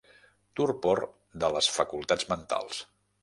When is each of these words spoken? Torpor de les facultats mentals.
Torpor 0.59 1.01
de 1.45 1.51
les 1.57 1.69
facultats 1.77 2.31
mentals. 2.33 2.81